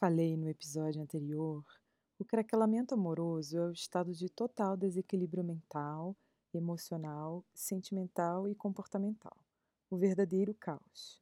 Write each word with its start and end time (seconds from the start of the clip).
falei 0.00 0.34
no 0.34 0.48
episódio 0.48 1.02
anterior, 1.02 1.62
o 2.18 2.24
craquelamento 2.24 2.94
amoroso 2.94 3.58
é 3.58 3.66
o 3.66 3.70
estado 3.70 4.14
de 4.14 4.30
total 4.30 4.74
desequilíbrio 4.74 5.44
mental, 5.44 6.16
emocional, 6.54 7.44
sentimental 7.52 8.48
e 8.48 8.54
comportamental, 8.54 9.36
o 9.90 9.98
verdadeiro 9.98 10.54
caos. 10.54 11.20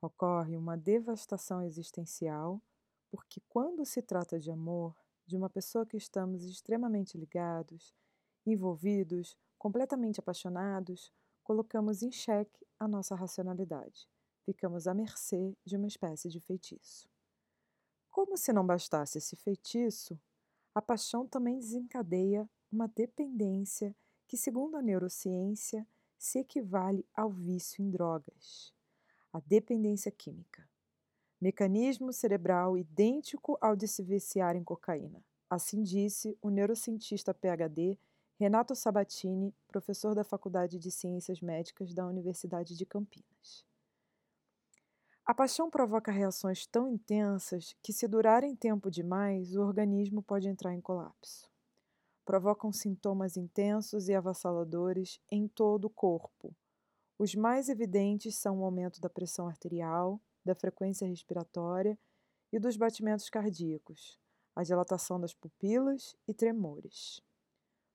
Ocorre 0.00 0.56
uma 0.56 0.76
devastação 0.76 1.64
existencial, 1.64 2.62
porque 3.10 3.42
quando 3.48 3.84
se 3.84 4.00
trata 4.00 4.38
de 4.38 4.52
amor, 4.52 4.94
de 5.26 5.36
uma 5.36 5.50
pessoa 5.50 5.84
que 5.84 5.96
estamos 5.96 6.44
extremamente 6.44 7.18
ligados, 7.18 7.92
envolvidos, 8.46 9.36
completamente 9.58 10.20
apaixonados, 10.20 11.12
colocamos 11.42 12.04
em 12.04 12.12
xeque 12.12 12.64
a 12.78 12.86
nossa 12.86 13.16
racionalidade. 13.16 14.08
Ficamos 14.44 14.86
à 14.86 14.94
mercê 14.94 15.56
de 15.64 15.76
uma 15.76 15.88
espécie 15.88 16.28
de 16.28 16.38
feitiço. 16.38 17.11
Como 18.12 18.36
se 18.36 18.52
não 18.52 18.64
bastasse 18.64 19.16
esse 19.16 19.34
feitiço, 19.34 20.20
a 20.74 20.82
paixão 20.82 21.26
também 21.26 21.58
desencadeia 21.58 22.46
uma 22.70 22.86
dependência 22.86 23.96
que, 24.28 24.36
segundo 24.36 24.76
a 24.76 24.82
neurociência, 24.82 25.86
se 26.18 26.38
equivale 26.38 27.06
ao 27.16 27.30
vício 27.30 27.82
em 27.82 27.90
drogas, 27.90 28.70
a 29.32 29.40
dependência 29.40 30.10
química. 30.10 30.68
Mecanismo 31.40 32.12
cerebral 32.12 32.76
idêntico 32.76 33.56
ao 33.62 33.74
de 33.74 33.88
se 33.88 34.02
viciar 34.02 34.56
em 34.56 34.62
cocaína. 34.62 35.24
Assim 35.48 35.82
disse 35.82 36.36
o 36.42 36.50
neurocientista 36.50 37.32
PhD 37.32 37.98
Renato 38.38 38.76
Sabatini, 38.76 39.54
professor 39.68 40.14
da 40.14 40.22
Faculdade 40.22 40.78
de 40.78 40.90
Ciências 40.90 41.40
Médicas 41.40 41.94
da 41.94 42.06
Universidade 42.06 42.76
de 42.76 42.84
Campinas. 42.84 43.64
A 45.24 45.32
paixão 45.32 45.70
provoca 45.70 46.10
reações 46.10 46.66
tão 46.66 46.88
intensas 46.88 47.76
que, 47.80 47.92
se 47.92 48.08
durarem 48.08 48.56
tempo 48.56 48.90
demais, 48.90 49.54
o 49.54 49.62
organismo 49.62 50.20
pode 50.20 50.48
entrar 50.48 50.74
em 50.74 50.80
colapso. 50.80 51.48
Provocam 52.24 52.72
sintomas 52.72 53.36
intensos 53.36 54.08
e 54.08 54.14
avassaladores 54.14 55.20
em 55.30 55.46
todo 55.46 55.84
o 55.84 55.90
corpo. 55.90 56.52
Os 57.16 57.36
mais 57.36 57.68
evidentes 57.68 58.34
são 58.34 58.60
o 58.60 58.64
aumento 58.64 59.00
da 59.00 59.08
pressão 59.08 59.46
arterial, 59.46 60.20
da 60.44 60.56
frequência 60.56 61.06
respiratória 61.06 61.96
e 62.52 62.58
dos 62.58 62.76
batimentos 62.76 63.30
cardíacos, 63.30 64.18
a 64.56 64.64
dilatação 64.64 65.20
das 65.20 65.32
pupilas 65.32 66.16
e 66.26 66.34
tremores. 66.34 67.22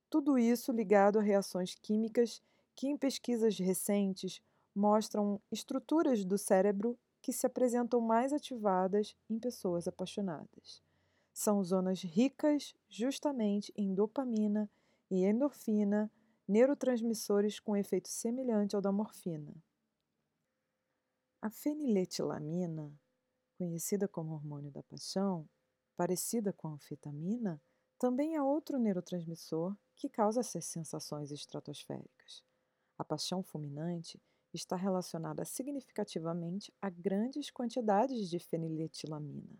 Tudo 0.09 0.37
isso 0.37 0.71
ligado 0.71 1.19
a 1.19 1.21
reações 1.21 1.75
químicas 1.75 2.41
que, 2.73 2.87
em 2.87 2.97
pesquisas 2.97 3.59
recentes, 3.59 4.41
mostram 4.73 5.41
estruturas 5.51 6.23
do 6.23 6.37
cérebro 6.37 6.97
que 7.27 7.33
se 7.33 7.45
apresentam 7.45 7.99
mais 7.99 8.31
ativadas 8.31 9.13
em 9.29 9.37
pessoas 9.37 9.85
apaixonadas. 9.85 10.81
São 11.33 11.61
zonas 11.61 12.01
ricas 12.01 12.73
justamente 12.87 13.69
em 13.75 13.93
dopamina 13.93 14.71
e 15.11 15.25
endorfina, 15.25 16.09
neurotransmissores 16.47 17.59
com 17.59 17.75
efeito 17.75 18.07
semelhante 18.07 18.77
ao 18.77 18.81
da 18.81 18.93
morfina. 18.93 19.53
A 21.41 21.49
feniletilamina, 21.49 22.97
conhecida 23.57 24.07
como 24.07 24.33
hormônio 24.33 24.71
da 24.71 24.81
paixão, 24.81 25.49
parecida 25.97 26.53
com 26.53 26.69
a 26.69 26.71
anfetamina, 26.75 27.61
também 27.99 28.37
é 28.37 28.41
outro 28.41 28.79
neurotransmissor 28.79 29.75
que 29.97 30.07
causa 30.07 30.39
essas 30.39 30.63
sensações 30.63 31.29
estratosféricas. 31.29 32.41
A 32.97 33.03
paixão 33.03 33.43
fulminante 33.43 34.17
está 34.57 34.75
relacionada 34.75 35.45
significativamente 35.45 36.73
a 36.81 36.89
grandes 36.89 37.49
quantidades 37.49 38.29
de 38.29 38.39
feniletilamina 38.39 39.57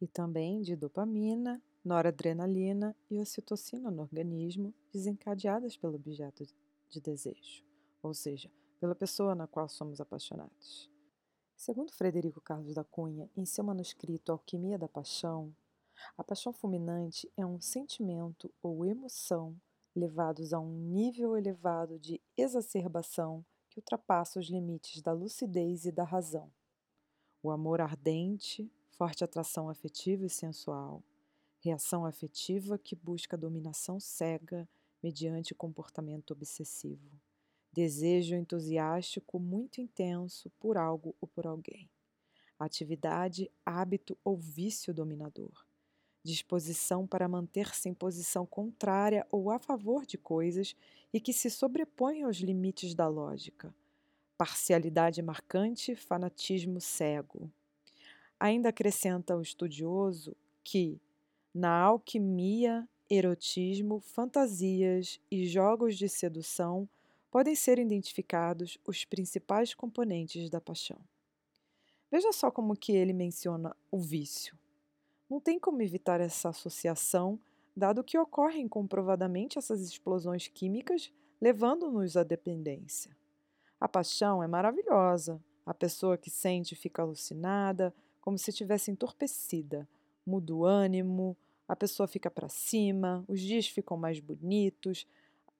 e 0.00 0.06
também 0.06 0.60
de 0.60 0.76
dopamina, 0.76 1.62
noradrenalina 1.84 2.94
e 3.10 3.20
ocitocina 3.20 3.90
no 3.90 4.02
organismo, 4.02 4.74
desencadeadas 4.92 5.76
pelo 5.76 5.96
objeto 5.96 6.44
de 6.88 7.00
desejo, 7.00 7.64
ou 8.02 8.14
seja, 8.14 8.50
pela 8.78 8.94
pessoa 8.94 9.34
na 9.34 9.46
qual 9.46 9.68
somos 9.68 10.00
apaixonados. 10.00 10.90
Segundo 11.56 11.92
Frederico 11.92 12.40
Carlos 12.40 12.74
da 12.74 12.84
Cunha, 12.84 13.28
em 13.36 13.44
seu 13.44 13.64
manuscrito 13.64 14.30
Alquimia 14.30 14.78
da 14.78 14.88
Paixão, 14.88 15.52
a 16.16 16.22
paixão 16.22 16.52
fulminante 16.52 17.28
é 17.36 17.44
um 17.44 17.60
sentimento 17.60 18.52
ou 18.62 18.86
emoção 18.86 19.60
levados 19.98 20.52
a 20.52 20.60
um 20.60 20.72
nível 20.72 21.36
elevado 21.36 21.98
de 21.98 22.20
exacerbação 22.36 23.44
que 23.68 23.78
ultrapassa 23.78 24.38
os 24.38 24.48
limites 24.48 25.02
da 25.02 25.12
lucidez 25.12 25.84
e 25.84 25.92
da 25.92 26.04
razão. 26.04 26.50
O 27.42 27.50
amor 27.50 27.80
ardente, 27.80 28.70
forte 28.90 29.22
atração 29.22 29.68
afetiva 29.68 30.24
e 30.24 30.30
sensual, 30.30 31.02
reação 31.60 32.06
afetiva 32.06 32.78
que 32.78 32.96
busca 32.96 33.36
dominação 33.36 34.00
cega 34.00 34.68
mediante 35.02 35.54
comportamento 35.54 36.30
obsessivo, 36.30 37.20
desejo 37.72 38.34
entusiástico 38.34 39.38
muito 39.38 39.80
intenso 39.80 40.50
por 40.58 40.76
algo 40.76 41.14
ou 41.20 41.28
por 41.28 41.46
alguém, 41.46 41.90
atividade, 42.58 43.50
hábito 43.64 44.16
ou 44.24 44.36
vício 44.36 44.94
dominador 44.94 45.67
disposição 46.28 47.06
para 47.06 47.26
manter-se 47.26 47.88
em 47.88 47.94
posição 47.94 48.44
contrária 48.44 49.26
ou 49.30 49.50
a 49.50 49.58
favor 49.58 50.04
de 50.04 50.18
coisas 50.18 50.76
e 51.12 51.18
que 51.18 51.32
se 51.32 51.50
sobrepõe 51.50 52.22
aos 52.22 52.36
limites 52.36 52.94
da 52.94 53.08
lógica. 53.08 53.74
Parcialidade 54.36 55.22
marcante, 55.22 55.96
fanatismo 55.96 56.80
cego. 56.80 57.50
Ainda 58.38 58.68
acrescenta 58.68 59.36
o 59.36 59.42
estudioso 59.42 60.36
que, 60.62 61.00
na 61.52 61.80
alquimia, 61.80 62.86
erotismo, 63.08 63.98
fantasias 63.98 65.18
e 65.30 65.46
jogos 65.46 65.96
de 65.96 66.08
sedução 66.08 66.88
podem 67.30 67.54
ser 67.54 67.78
identificados 67.78 68.78
os 68.86 69.04
principais 69.04 69.74
componentes 69.74 70.50
da 70.50 70.60
paixão. 70.60 71.00
Veja 72.10 72.32
só 72.32 72.50
como 72.50 72.76
que 72.76 72.92
ele 72.92 73.12
menciona 73.12 73.74
o 73.90 73.98
vício. 73.98 74.56
Não 75.28 75.38
tem 75.38 75.58
como 75.58 75.82
evitar 75.82 76.20
essa 76.20 76.48
associação, 76.48 77.38
dado 77.76 78.02
que 78.02 78.18
ocorrem 78.18 78.66
comprovadamente 78.66 79.58
essas 79.58 79.82
explosões 79.82 80.48
químicas, 80.48 81.12
levando-nos 81.40 82.16
à 82.16 82.22
dependência. 82.22 83.16
A 83.80 83.88
paixão 83.88 84.42
é 84.42 84.46
maravilhosa. 84.46 85.40
A 85.64 85.74
pessoa 85.74 86.16
que 86.16 86.30
sente 86.30 86.74
fica 86.74 87.02
alucinada, 87.02 87.94
como 88.20 88.38
se 88.38 88.52
tivesse 88.52 88.90
entorpecida. 88.90 89.86
Muda 90.26 90.54
o 90.54 90.64
ânimo, 90.64 91.36
a 91.68 91.76
pessoa 91.76 92.08
fica 92.08 92.30
para 92.30 92.48
cima, 92.48 93.24
os 93.28 93.40
dias 93.40 93.68
ficam 93.68 93.96
mais 93.96 94.18
bonitos, 94.18 95.06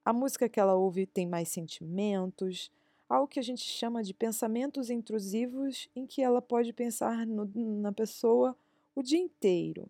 a 0.04 0.12
música 0.12 0.48
que 0.48 0.58
ela 0.58 0.74
ouve 0.74 1.04
tem 1.04 1.26
mais 1.26 1.50
sentimentos, 1.50 2.72
algo 3.08 3.28
que 3.28 3.38
a 3.38 3.42
gente 3.42 3.62
chama 3.62 4.02
de 4.02 4.14
pensamentos 4.14 4.88
intrusivos, 4.88 5.88
em 5.94 6.06
que 6.06 6.22
ela 6.22 6.40
pode 6.40 6.72
pensar 6.72 7.26
no, 7.26 7.44
na 7.54 7.92
pessoa 7.92 8.56
o 8.98 9.02
dia 9.02 9.20
inteiro. 9.20 9.88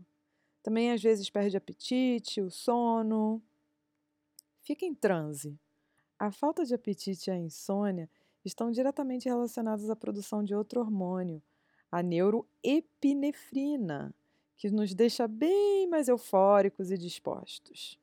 Também 0.63 0.93
às 0.93 1.03
vezes 1.03 1.31
perde 1.31 1.57
apetite, 1.57 2.43
o 2.43 2.51
sono. 2.51 3.43
Fica 4.61 4.85
em 4.85 4.95
transe. 4.95 5.59
A 6.19 6.31
falta 6.31 6.63
de 6.63 6.75
apetite 6.75 7.31
e 7.31 7.33
a 7.33 7.39
insônia 7.39 8.11
estão 8.45 8.71
diretamente 8.71 9.27
relacionadas 9.27 9.89
à 9.89 9.97
produção 9.97 10.45
de 10.45 10.55
outro 10.55 10.81
hormônio, 10.81 11.43
a 11.91 12.03
neuroepinefrina, 12.03 14.15
que 14.59 14.69
nos 14.69 14.93
deixa 14.93 15.27
bem 15.27 15.89
mais 15.89 16.09
eufóricos 16.09 16.91
e 16.91 16.99
dispostos. 16.99 17.99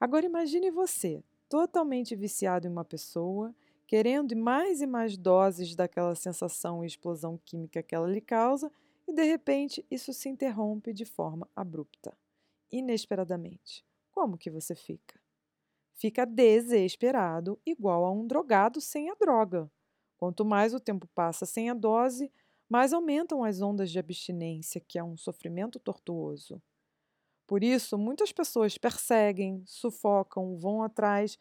Agora 0.00 0.24
imagine 0.24 0.70
você, 0.70 1.22
totalmente 1.50 2.16
viciado 2.16 2.66
em 2.66 2.70
uma 2.70 2.84
pessoa, 2.84 3.54
querendo 3.86 4.34
mais 4.34 4.80
e 4.80 4.86
mais 4.86 5.18
doses 5.18 5.74
daquela 5.74 6.14
sensação 6.14 6.82
e 6.82 6.86
explosão 6.86 7.38
química 7.44 7.82
que 7.82 7.94
ela 7.94 8.08
lhe 8.08 8.22
causa 8.22 8.72
e 9.10 9.12
de 9.12 9.24
repente 9.24 9.84
isso 9.90 10.14
se 10.14 10.28
interrompe 10.28 10.92
de 10.92 11.04
forma 11.04 11.50
abrupta, 11.54 12.16
inesperadamente. 12.70 13.84
Como 14.12 14.38
que 14.38 14.48
você 14.48 14.72
fica? 14.72 15.20
Fica 15.94 16.24
desesperado, 16.24 17.60
igual 17.66 18.04
a 18.04 18.12
um 18.12 18.24
drogado 18.24 18.80
sem 18.80 19.10
a 19.10 19.14
droga. 19.14 19.68
Quanto 20.16 20.44
mais 20.44 20.72
o 20.72 20.78
tempo 20.78 21.08
passa 21.08 21.44
sem 21.44 21.68
a 21.68 21.74
dose, 21.74 22.32
mais 22.68 22.92
aumentam 22.92 23.42
as 23.42 23.60
ondas 23.60 23.90
de 23.90 23.98
abstinência, 23.98 24.80
que 24.80 24.96
é 24.96 25.02
um 25.02 25.16
sofrimento 25.16 25.80
tortuoso. 25.80 26.62
Por 27.48 27.64
isso, 27.64 27.98
muitas 27.98 28.30
pessoas 28.30 28.78
perseguem, 28.78 29.60
sufocam, 29.66 30.56
vão 30.56 30.84
atrás, 30.84 31.36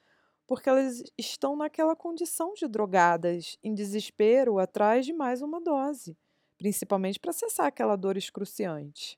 porque 0.48 0.68
elas 0.68 1.04
estão 1.16 1.56
naquela 1.56 1.96
condição 1.96 2.56
de 2.56 2.68
drogadas, 2.68 3.60
em 3.64 3.76
desespero, 3.76 4.58
atrás 4.58 5.06
de 5.06 5.14
mais 5.14 5.44
uma 5.44 5.62
dose 5.62 6.18
principalmente 6.60 7.20
para 7.20 7.32
cessar 7.32 7.68
aquela 7.68 7.96
dor 7.96 8.18
excruciante. 8.18 9.18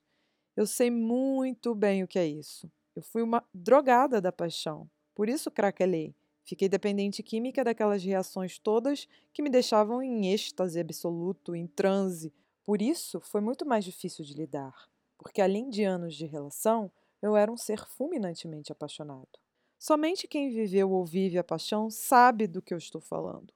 Eu 0.56 0.68
sei 0.68 0.92
muito 0.92 1.74
bem 1.74 2.04
o 2.04 2.08
que 2.08 2.20
é 2.20 2.26
isso. 2.26 2.72
Eu 2.96 3.02
fui 3.02 3.24
uma 3.24 3.44
drogada 3.54 4.22
da 4.22 4.32
paixão, 4.32 4.90
por 5.16 5.28
isso 5.28 5.50
craquelei. 5.50 6.16
Fiquei 6.44 6.70
dependente 6.70 7.24
química 7.24 7.64
daquelas 7.64 8.04
reações 8.04 8.60
todas 8.60 9.08
que 9.34 9.42
me 9.42 9.50
deixavam 9.50 10.02
em 10.04 10.32
êxtase 10.32 10.80
absoluto, 10.80 11.56
em 11.56 11.68
transe, 11.68 12.34
Por 12.64 12.82
isso, 12.82 13.20
foi 13.20 13.42
muito 13.42 13.66
mais 13.66 13.84
difícil 13.84 14.24
de 14.24 14.34
lidar, 14.36 14.88
porque 15.18 15.42
além 15.42 15.68
de 15.68 15.84
anos 15.84 16.16
de 16.16 16.26
relação, 16.26 16.92
eu 17.22 17.36
era 17.36 17.52
um 17.52 17.58
ser 17.58 17.86
fulminantemente 17.88 18.72
apaixonado. 18.72 19.40
Somente 19.80 20.28
quem 20.28 20.50
viveu 20.50 20.92
ou 20.92 21.04
vive 21.04 21.40
a 21.40 21.44
paixão 21.44 21.90
sabe 21.90 22.46
do 22.46 22.62
que 22.62 22.74
eu 22.74 22.78
estou 22.78 23.02
falando. 23.02 23.52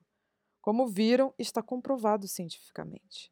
Como 0.60 0.88
viram, 0.88 1.34
está 1.38 1.62
comprovado 1.62 2.28
cientificamente. 2.28 3.32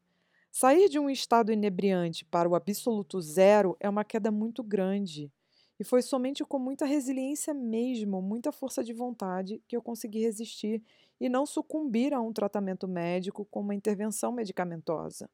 Sair 0.55 0.87
de 0.87 0.99
um 0.99 1.09
estado 1.09 1.51
inebriante 1.51 2.23
para 2.25 2.47
o 2.47 2.53
absoluto 2.53 3.19
zero 3.19 3.75
é 3.79 3.89
uma 3.89 4.03
queda 4.03 4.29
muito 4.29 4.61
grande. 4.61 5.33
E 5.79 5.83
foi 5.83 6.03
somente 6.03 6.45
com 6.45 6.59
muita 6.59 6.85
resiliência 6.85 7.55
mesmo, 7.55 8.21
muita 8.21 8.51
força 8.51 8.83
de 8.83 8.93
vontade, 8.93 9.63
que 9.67 9.75
eu 9.75 9.81
consegui 9.81 10.19
resistir 10.19 10.83
e 11.19 11.27
não 11.27 11.47
sucumbir 11.47 12.13
a 12.13 12.21
um 12.21 12.31
tratamento 12.31 12.87
médico 12.87 13.45
com 13.45 13.61
uma 13.61 13.73
intervenção 13.73 14.31
medicamentosa. 14.31 15.27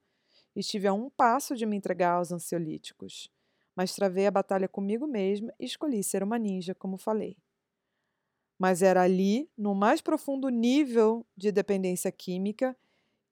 Estive 0.55 0.87
a 0.87 0.93
um 0.93 1.09
passo 1.09 1.53
de 1.53 1.65
me 1.65 1.75
entregar 1.75 2.13
aos 2.13 2.31
ansiolíticos, 2.31 3.29
mas 3.75 3.93
travei 3.93 4.25
a 4.25 4.31
batalha 4.31 4.69
comigo 4.69 5.05
mesma 5.05 5.53
e 5.59 5.65
escolhi 5.65 6.01
ser 6.01 6.23
uma 6.23 6.39
ninja, 6.39 6.73
como 6.73 6.97
falei. 6.97 7.35
Mas 8.57 8.81
era 8.81 9.01
ali, 9.01 9.51
no 9.57 9.75
mais 9.75 9.99
profundo 9.99 10.47
nível 10.47 11.25
de 11.35 11.51
dependência 11.51 12.09
química, 12.09 12.73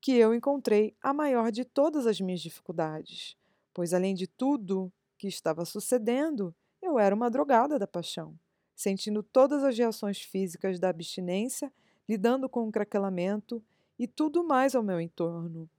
que 0.01 0.13
eu 0.13 0.33
encontrei 0.33 0.95
a 1.01 1.13
maior 1.13 1.51
de 1.51 1.65
todas 1.65 2.05
as 2.05 2.19
minhas 2.21 2.41
dificuldades, 2.41 3.35
pois 3.73 3.93
além 3.93 4.15
de 4.15 4.27
tudo 4.27 4.91
que 5.17 5.27
estava 5.27 5.65
sucedendo, 5.65 6.55
eu 6.81 6.99
era 6.99 7.15
uma 7.15 7.29
drogada 7.29 7.79
da 7.79 7.87
paixão, 7.87 8.37
sentindo 8.75 9.23
todas 9.23 9.63
as 9.63 9.77
reações 9.77 10.21
físicas 10.21 10.79
da 10.79 10.89
abstinência, 10.89 11.71
lidando 12.07 12.47
com 12.47 12.67
o 12.67 12.71
craquelamento 12.71 13.63
e 13.97 14.07
tudo 14.07 14.43
mais 14.43 14.75
ao 14.75 14.83
meu 14.83 15.01
entorno. 15.01 15.69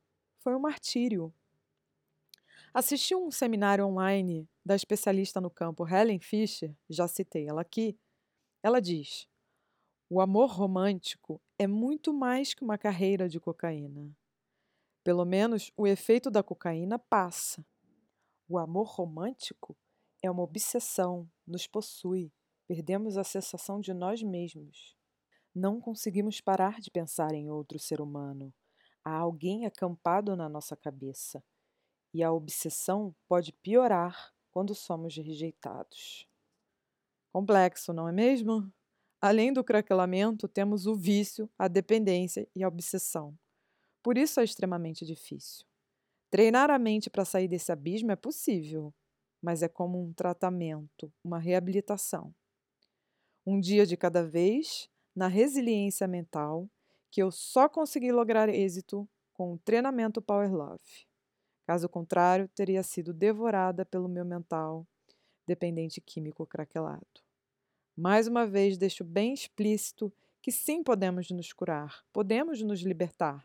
Foi 0.41 0.55
um 0.55 0.61
martírio. 0.61 1.33
Assisti 2.75 3.15
um 3.15 3.31
seminário 3.31 3.87
online 3.87 4.49
da 4.65 4.77
especialista 4.77 5.41
no 5.41 5.51
campo 5.51 5.89
Helen 5.89 6.21
Fisher, 6.21 6.75
já 6.89 7.09
citei 7.09 7.49
ela 7.49 7.63
aqui. 7.63 7.97
Ela 8.63 8.81
diz: 8.81 9.29
o 10.11 10.21
amor 10.21 10.51
romântico 10.51 11.41
é 11.59 11.67
muito 11.67 12.15
mais 12.15 12.55
que 12.55 12.63
uma 12.63 12.79
carreira 12.79 13.29
de 13.29 13.41
cocaína. 13.41 14.17
Pelo 15.03 15.25
menos 15.25 15.73
o 15.77 15.87
efeito 15.87 16.31
da 16.31 16.43
cocaína 16.43 16.99
passa. 16.99 17.67
O 18.49 18.57
amor 18.57 18.87
romântico 18.87 19.77
é 20.23 20.31
uma 20.31 20.43
obsessão, 20.43 21.29
nos 21.47 21.67
possui, 21.67 22.33
perdemos 22.69 23.17
a 23.17 23.25
sensação 23.25 23.81
de 23.81 23.93
nós 23.93 24.23
mesmos. 24.23 24.97
Não 25.53 25.81
conseguimos 25.81 26.41
parar 26.41 26.81
de 26.81 26.91
pensar 26.91 27.35
em 27.35 27.51
outro 27.51 27.79
ser 27.79 28.01
humano. 28.01 28.55
Há 29.05 29.17
alguém 29.17 29.67
acampado 29.67 30.37
na 30.37 30.49
nossa 30.49 30.77
cabeça. 30.77 31.43
E 32.15 32.23
a 32.23 32.33
obsessão 32.33 33.15
pode 33.27 33.53
piorar 33.53 34.33
quando 34.53 34.75
somos 34.75 35.17
rejeitados. 35.17 36.29
Complexo, 37.33 37.93
não 37.93 38.09
é 38.09 38.13
mesmo? 38.13 38.73
Além 39.21 39.53
do 39.53 39.65
craquelamento, 39.65 40.47
temos 40.47 40.87
o 40.87 40.95
vício, 40.95 41.51
a 41.59 41.67
dependência 41.67 42.49
e 42.55 42.63
a 42.63 42.69
obsessão. 42.69 43.37
Por 44.03 44.17
isso 44.17 44.39
é 44.39 44.45
extremamente 44.45 45.05
difícil. 45.05 45.67
Treinar 46.31 46.71
a 46.71 46.79
mente 46.79 47.11
para 47.11 47.25
sair 47.25 47.49
desse 47.49 47.73
abismo 47.73 48.13
é 48.13 48.17
possível, 48.17 48.95
mas 49.43 49.63
é 49.63 49.69
como 49.69 50.01
um 50.01 50.13
tratamento, 50.13 51.13
uma 51.25 51.39
reabilitação. 51.39 52.33
Um 53.45 53.59
dia 53.59 53.85
de 53.85 53.97
cada 53.97 54.23
vez, 54.23 54.89
na 55.17 55.27
resiliência 55.27 56.07
mental, 56.07 56.69
que 57.11 57.21
eu 57.21 57.33
só 57.33 57.69
consegui 57.69 58.13
lograr 58.13 58.49
êxito 58.49 59.09
com 59.33 59.55
o 59.55 59.59
treinamento 59.59 60.23
Power 60.23 60.53
Love. 60.53 61.07
Caso 61.67 61.89
contrário, 61.89 62.49
teria 62.55 62.83
sido 62.83 63.13
devorada 63.13 63.85
pelo 63.85 64.09
meu 64.09 64.25
mental 64.25 64.87
dependente 65.47 66.01
químico 66.01 66.47
craquelado. 66.47 67.28
Mais 68.01 68.29
uma 68.29 68.47
vez, 68.47 68.79
deixo 68.79 69.03
bem 69.03 69.35
explícito 69.35 70.13
que 70.41 70.53
sim 70.53 70.85
podemos 70.85 71.33
nos 71.33 71.53
curar, 71.53 72.05
podemos 72.13 72.63
nos 72.63 72.79
libertar, 72.79 73.45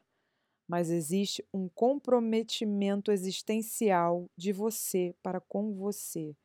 mas 0.68 0.92
existe 0.92 1.44
um 1.52 1.68
comprometimento 1.68 3.12
existencial 3.12 4.30
de 4.38 4.54
você 4.54 5.16
para 5.24 5.42
com 5.42 5.74
você. 5.74 6.36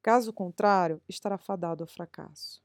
Caso 0.00 0.32
contrário, 0.32 1.02
estará 1.08 1.36
fadado 1.36 1.82
ao 1.82 1.88
fracasso. 1.88 2.62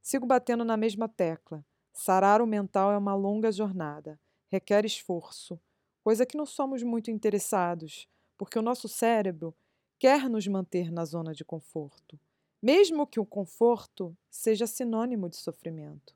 Sigo 0.00 0.24
batendo 0.24 0.64
na 0.64 0.74
mesma 0.74 1.06
tecla. 1.06 1.62
Sarar 1.92 2.40
o 2.40 2.46
mental 2.46 2.90
é 2.92 2.96
uma 2.96 3.14
longa 3.14 3.52
jornada, 3.52 4.18
requer 4.50 4.86
esforço, 4.86 5.60
coisa 6.02 6.24
que 6.24 6.38
não 6.38 6.46
somos 6.46 6.82
muito 6.82 7.10
interessados, 7.10 8.08
porque 8.38 8.58
o 8.58 8.62
nosso 8.62 8.88
cérebro 8.88 9.54
quer 9.98 10.30
nos 10.30 10.46
manter 10.46 10.90
na 10.90 11.04
zona 11.04 11.34
de 11.34 11.44
conforto 11.44 12.18
mesmo 12.62 13.06
que 13.06 13.18
o 13.18 13.26
conforto 13.26 14.16
seja 14.30 14.66
sinônimo 14.66 15.28
de 15.28 15.36
sofrimento. 15.36 16.14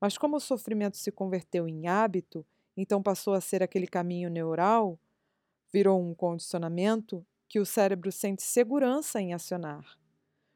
Mas 0.00 0.18
como 0.18 0.36
o 0.36 0.40
sofrimento 0.40 0.96
se 0.96 1.12
converteu 1.12 1.68
em 1.68 1.86
hábito, 1.86 2.44
então 2.76 3.02
passou 3.02 3.34
a 3.34 3.40
ser 3.40 3.62
aquele 3.62 3.86
caminho 3.86 4.28
neural, 4.28 4.98
virou 5.72 6.00
um 6.00 6.14
condicionamento 6.14 7.24
que 7.48 7.60
o 7.60 7.66
cérebro 7.66 8.10
sente 8.10 8.42
segurança 8.42 9.20
em 9.20 9.34
acionar, 9.34 9.98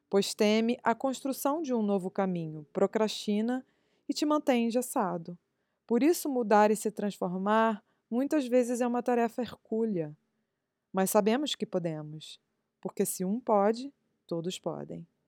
pois 0.08 0.34
teme 0.34 0.78
a 0.82 0.94
construção 0.94 1.62
de 1.62 1.72
um 1.75 1.82
novo 1.82 2.10
caminho, 2.10 2.66
procrastina 2.72 3.64
e 4.08 4.14
te 4.14 4.25
mantém 4.25 4.66
engessado. 4.66 5.38
Por 5.86 6.02
isso, 6.02 6.28
mudar 6.28 6.70
e 6.70 6.76
se 6.76 6.90
transformar 6.90 7.82
muitas 8.10 8.46
vezes 8.46 8.80
é 8.80 8.86
uma 8.86 9.02
tarefa 9.02 9.42
hercúlea. 9.42 10.16
Mas 10.92 11.10
sabemos 11.10 11.54
que 11.54 11.66
podemos, 11.66 12.40
porque 12.80 13.04
se 13.04 13.25
um 13.25 13.38
pode, 13.38 13.92
todos 14.26 14.58
podem. 14.58 15.06